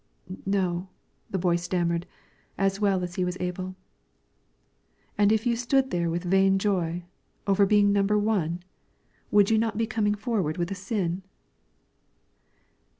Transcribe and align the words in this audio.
"No," 0.47 0.87
the 1.29 1.37
boy 1.37 1.57
stammered, 1.57 2.07
as 2.57 2.79
well 2.81 3.03
as 3.03 3.13
he 3.13 3.23
was 3.23 3.37
able. 3.39 3.75
"And 5.15 5.31
if 5.31 5.45
you 5.45 5.55
stood 5.55 5.91
there 5.91 6.09
with 6.09 6.23
vain 6.23 6.57
joy, 6.57 7.05
over 7.45 7.67
being 7.67 7.93
number 7.93 8.17
one, 8.17 8.63
would 9.29 9.51
you 9.51 9.59
not 9.59 9.77
be 9.77 9.85
coming 9.85 10.15
forward 10.15 10.57
with 10.57 10.71
a 10.71 10.73
sin?" 10.73 11.21